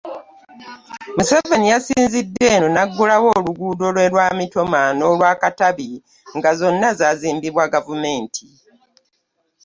[1.15, 5.89] Museveni yasinzidde eno n’aggulawo oluguudo lwa Mitooma n’olwa Katabi
[6.37, 8.45] nga zonna zaazimbiddwa gavumenti.